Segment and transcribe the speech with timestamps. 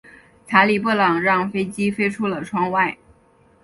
[0.47, 2.97] 查理布朗让飞机飞出了窗外。